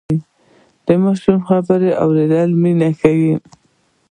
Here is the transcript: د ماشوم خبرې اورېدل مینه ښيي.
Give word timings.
د 0.85 0.87
ماشوم 1.03 1.37
خبرې 1.47 1.91
اورېدل 2.03 2.49
مینه 2.61 2.89
ښيي. 2.99 3.33